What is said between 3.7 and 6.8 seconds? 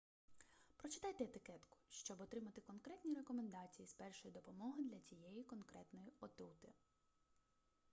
з першої допомоги для цієї конкретної отрути